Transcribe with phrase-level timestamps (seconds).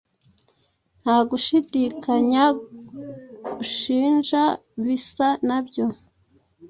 [1.01, 2.43] Nta gushidikanya
[3.53, 5.85] gushinjaBisa na byo